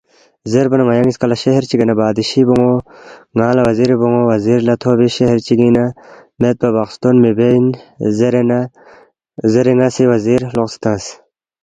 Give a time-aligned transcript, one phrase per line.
[0.51, 2.73] ‘زیربا نہ ن٘ا سی ن٘یانگ نِ٘یسکا لہ شہر چِگِنگ نہ بادشی بون٘و
[3.37, 5.83] ن٘انگ لہ وزیری بون٘و وزیر لہ تھوبی شہر چِگِنگ نہ
[6.39, 7.65] میدپا بخستون مِہ بے اِن
[9.53, 11.05] زیرے ن٘ا سی وزیر لزوقسے تنگس